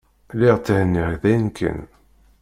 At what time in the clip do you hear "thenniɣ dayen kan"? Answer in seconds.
0.65-1.79